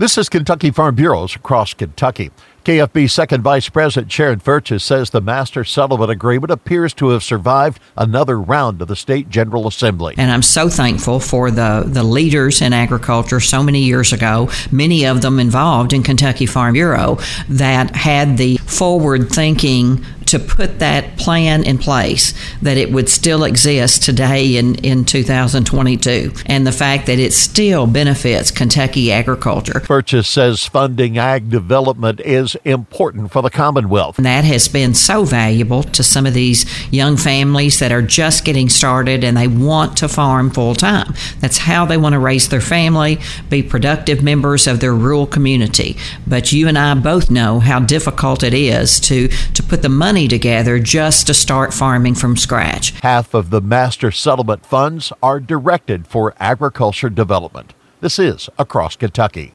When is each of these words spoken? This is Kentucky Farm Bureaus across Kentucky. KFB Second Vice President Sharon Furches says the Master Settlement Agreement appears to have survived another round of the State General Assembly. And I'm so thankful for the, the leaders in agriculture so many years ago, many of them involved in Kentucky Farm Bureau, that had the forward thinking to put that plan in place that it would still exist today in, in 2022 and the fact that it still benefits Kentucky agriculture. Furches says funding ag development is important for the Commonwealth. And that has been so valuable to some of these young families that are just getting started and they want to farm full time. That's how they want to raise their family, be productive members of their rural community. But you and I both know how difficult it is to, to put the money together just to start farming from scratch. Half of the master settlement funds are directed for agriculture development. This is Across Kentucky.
This 0.00 0.16
is 0.16 0.30
Kentucky 0.30 0.70
Farm 0.70 0.94
Bureaus 0.94 1.36
across 1.36 1.74
Kentucky. 1.74 2.30
KFB 2.64 3.10
Second 3.10 3.42
Vice 3.42 3.68
President 3.68 4.10
Sharon 4.10 4.40
Furches 4.40 4.80
says 4.80 5.10
the 5.10 5.20
Master 5.20 5.62
Settlement 5.62 6.10
Agreement 6.10 6.50
appears 6.50 6.94
to 6.94 7.10
have 7.10 7.22
survived 7.22 7.78
another 7.98 8.40
round 8.40 8.80
of 8.80 8.88
the 8.88 8.96
State 8.96 9.28
General 9.28 9.68
Assembly. 9.68 10.14
And 10.16 10.30
I'm 10.32 10.40
so 10.40 10.70
thankful 10.70 11.20
for 11.20 11.50
the, 11.50 11.84
the 11.86 12.02
leaders 12.02 12.62
in 12.62 12.72
agriculture 12.72 13.40
so 13.40 13.62
many 13.62 13.80
years 13.80 14.14
ago, 14.14 14.48
many 14.72 15.04
of 15.04 15.20
them 15.20 15.38
involved 15.38 15.92
in 15.92 16.02
Kentucky 16.02 16.46
Farm 16.46 16.72
Bureau, 16.72 17.18
that 17.50 17.94
had 17.94 18.38
the 18.38 18.56
forward 18.56 19.28
thinking 19.28 20.02
to 20.30 20.38
put 20.38 20.78
that 20.78 21.16
plan 21.16 21.64
in 21.64 21.76
place 21.76 22.34
that 22.62 22.76
it 22.76 22.92
would 22.92 23.08
still 23.08 23.42
exist 23.42 24.02
today 24.02 24.56
in, 24.56 24.76
in 24.76 25.04
2022 25.04 26.32
and 26.46 26.66
the 26.66 26.72
fact 26.72 27.06
that 27.06 27.18
it 27.18 27.32
still 27.32 27.86
benefits 27.86 28.52
Kentucky 28.52 29.10
agriculture. 29.10 29.80
Furches 29.80 30.26
says 30.26 30.64
funding 30.66 31.18
ag 31.18 31.50
development 31.50 32.20
is 32.20 32.56
important 32.64 33.32
for 33.32 33.42
the 33.42 33.50
Commonwealth. 33.50 34.18
And 34.18 34.26
that 34.26 34.44
has 34.44 34.68
been 34.68 34.94
so 34.94 35.24
valuable 35.24 35.82
to 35.82 36.02
some 36.04 36.26
of 36.26 36.34
these 36.34 36.64
young 36.92 37.16
families 37.16 37.80
that 37.80 37.90
are 37.90 38.02
just 38.02 38.44
getting 38.44 38.68
started 38.68 39.24
and 39.24 39.36
they 39.36 39.48
want 39.48 39.96
to 39.98 40.08
farm 40.08 40.50
full 40.50 40.74
time. 40.74 41.12
That's 41.40 41.58
how 41.58 41.86
they 41.86 41.96
want 41.96 42.12
to 42.12 42.20
raise 42.20 42.48
their 42.48 42.60
family, 42.60 43.18
be 43.48 43.62
productive 43.62 44.22
members 44.22 44.68
of 44.68 44.78
their 44.78 44.94
rural 44.94 45.26
community. 45.26 45.96
But 46.26 46.52
you 46.52 46.68
and 46.68 46.78
I 46.78 46.94
both 46.94 47.30
know 47.30 47.58
how 47.58 47.80
difficult 47.80 48.44
it 48.44 48.54
is 48.54 49.00
to, 49.00 49.28
to 49.28 49.62
put 49.62 49.82
the 49.82 49.88
money 50.20 50.28
together 50.28 50.78
just 50.78 51.26
to 51.26 51.32
start 51.32 51.72
farming 51.72 52.14
from 52.14 52.36
scratch. 52.36 52.90
Half 53.00 53.32
of 53.32 53.48
the 53.48 53.62
master 53.62 54.10
settlement 54.10 54.66
funds 54.66 55.14
are 55.22 55.40
directed 55.40 56.06
for 56.06 56.34
agriculture 56.38 57.08
development. 57.08 57.72
This 58.02 58.18
is 58.18 58.50
Across 58.58 58.96
Kentucky. 58.96 59.48